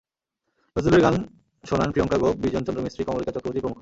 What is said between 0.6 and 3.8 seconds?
নজরুলের গান শোনান প্রিয়াংকা গোপ, বিজন চন্দ্র মিস্ত্রি, কমলিকা চক্রবর্তী প্রমুখ।